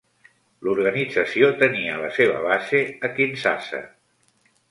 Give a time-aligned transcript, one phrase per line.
[0.67, 3.83] L'organització tenia la seva base a Kinshasa.